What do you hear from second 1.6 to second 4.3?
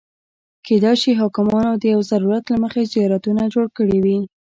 د یو ضرورت له مخې زیارتونه جوړ کړي وي.